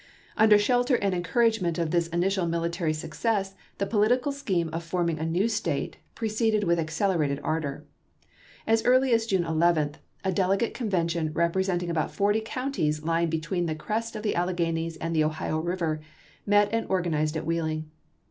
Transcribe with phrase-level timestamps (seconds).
[0.35, 5.25] Under shelter and encouragement of this initial military success, the political scheme of forming a
[5.27, 7.85] new State proceeded with accelerated ardor.
[8.65, 11.83] As early as June 11, a delegate convention represent isei.
[11.83, 15.99] ing about forty counties lying between the crest of the Alleghanies and the Ohio Eiver
[16.47, 17.85] met and organized at Wheeling.